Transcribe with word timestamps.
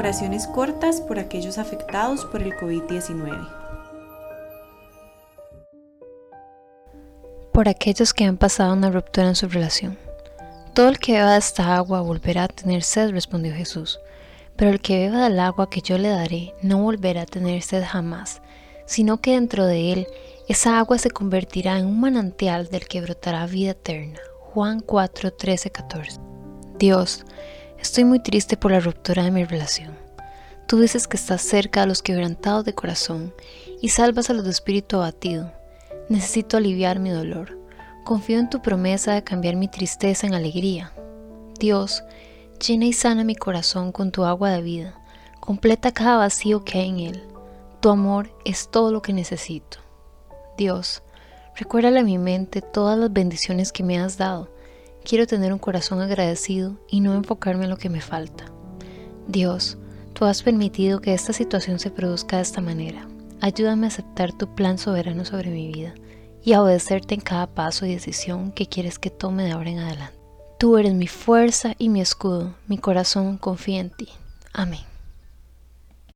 Oraciones 0.00 0.46
cortas 0.46 1.02
por 1.02 1.18
aquellos 1.18 1.58
afectados 1.58 2.24
por 2.24 2.40
el 2.40 2.54
COVID-19. 2.54 3.48
Por 7.52 7.68
aquellos 7.68 8.14
que 8.14 8.24
han 8.24 8.38
pasado 8.38 8.72
una 8.72 8.90
ruptura 8.90 9.28
en 9.28 9.36
su 9.36 9.46
relación. 9.46 9.98
Todo 10.72 10.88
el 10.88 10.98
que 10.98 11.12
beba 11.12 11.32
de 11.32 11.38
esta 11.38 11.76
agua 11.76 12.00
volverá 12.00 12.44
a 12.44 12.48
tener 12.48 12.82
sed, 12.82 13.10
respondió 13.10 13.52
Jesús. 13.54 14.00
Pero 14.56 14.70
el 14.70 14.80
que 14.80 15.00
beba 15.00 15.24
del 15.24 15.38
agua 15.38 15.68
que 15.68 15.82
yo 15.82 15.98
le 15.98 16.08
daré 16.08 16.54
no 16.62 16.78
volverá 16.78 17.20
a 17.20 17.26
tener 17.26 17.60
sed 17.60 17.84
jamás, 17.86 18.40
sino 18.86 19.20
que 19.20 19.32
dentro 19.32 19.66
de 19.66 19.92
él 19.92 20.06
esa 20.48 20.78
agua 20.78 20.96
se 20.96 21.10
convertirá 21.10 21.78
en 21.78 21.84
un 21.84 22.00
manantial 22.00 22.68
del 22.68 22.88
que 22.88 23.02
brotará 23.02 23.44
vida 23.44 23.72
eterna. 23.72 24.18
Juan 24.54 24.80
4, 24.80 25.30
13, 25.30 25.70
14. 25.70 26.20
Dios, 26.78 27.26
Estoy 27.80 28.04
muy 28.04 28.20
triste 28.20 28.58
por 28.58 28.72
la 28.72 28.80
ruptura 28.80 29.24
de 29.24 29.30
mi 29.30 29.42
relación. 29.42 29.96
Tú 30.66 30.80
dices 30.80 31.08
que 31.08 31.16
estás 31.16 31.40
cerca 31.40 31.82
a 31.82 31.86
los 31.86 32.02
quebrantados 32.02 32.66
de 32.66 32.74
corazón 32.74 33.32
y 33.80 33.88
salvas 33.88 34.28
a 34.28 34.34
los 34.34 34.44
de 34.44 34.50
espíritu 34.50 34.96
abatido. 34.96 35.50
Necesito 36.10 36.58
aliviar 36.58 36.98
mi 36.98 37.08
dolor. 37.08 37.58
Confío 38.04 38.38
en 38.38 38.50
tu 38.50 38.60
promesa 38.60 39.14
de 39.14 39.24
cambiar 39.24 39.56
mi 39.56 39.66
tristeza 39.66 40.26
en 40.26 40.34
alegría. 40.34 40.92
Dios, 41.58 42.04
llena 42.64 42.84
y 42.84 42.92
sana 42.92 43.24
mi 43.24 43.34
corazón 43.34 43.92
con 43.92 44.12
tu 44.12 44.24
agua 44.24 44.50
de 44.50 44.60
vida. 44.60 44.94
Completa 45.40 45.90
cada 45.90 46.18
vacío 46.18 46.64
que 46.64 46.80
hay 46.80 46.90
en 46.90 47.00
él. 47.00 47.22
Tu 47.80 47.88
amor 47.88 48.30
es 48.44 48.70
todo 48.70 48.92
lo 48.92 49.00
que 49.00 49.14
necesito. 49.14 49.78
Dios, 50.58 51.02
recuérdale 51.56 52.00
a 52.00 52.04
mi 52.04 52.18
mente 52.18 52.60
todas 52.60 52.98
las 52.98 53.10
bendiciones 53.10 53.72
que 53.72 53.82
me 53.82 53.98
has 53.98 54.18
dado 54.18 54.50
Quiero 55.04 55.26
tener 55.26 55.52
un 55.52 55.58
corazón 55.58 56.00
agradecido 56.00 56.78
y 56.88 57.00
no 57.00 57.14
enfocarme 57.14 57.64
en 57.64 57.70
lo 57.70 57.76
que 57.76 57.88
me 57.88 58.00
falta. 58.00 58.46
Dios, 59.26 59.78
tú 60.12 60.24
has 60.24 60.42
permitido 60.42 61.00
que 61.00 61.14
esta 61.14 61.32
situación 61.32 61.78
se 61.78 61.90
produzca 61.90 62.36
de 62.36 62.42
esta 62.42 62.60
manera. 62.60 63.08
Ayúdame 63.40 63.86
a 63.86 63.88
aceptar 63.88 64.32
tu 64.32 64.54
plan 64.54 64.76
soberano 64.78 65.24
sobre 65.24 65.50
mi 65.50 65.68
vida 65.68 65.94
y 66.44 66.52
a 66.52 66.62
obedecerte 66.62 67.14
en 67.14 67.20
cada 67.20 67.46
paso 67.46 67.86
y 67.86 67.94
decisión 67.94 68.52
que 68.52 68.66
quieres 68.66 68.98
que 68.98 69.10
tome 69.10 69.44
de 69.44 69.52
ahora 69.52 69.70
en 69.70 69.78
adelante. 69.78 70.18
Tú 70.58 70.76
eres 70.76 70.92
mi 70.94 71.06
fuerza 71.06 71.74
y 71.78 71.88
mi 71.88 72.02
escudo, 72.02 72.54
mi 72.66 72.76
corazón 72.76 73.38
confía 73.38 73.80
en 73.80 73.90
ti. 73.90 74.08
Amén. 74.52 74.89